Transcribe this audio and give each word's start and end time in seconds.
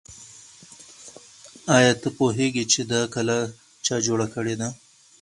آیا 1.75 1.91
ته 2.01 2.07
پوهېږې 2.17 2.63
چې 2.71 2.81
دا 2.91 3.01
کلا 3.13 3.39
چا 3.85 3.95
جوړه 4.05 4.27
کړې 4.33 4.55
ده؟ 4.61 4.67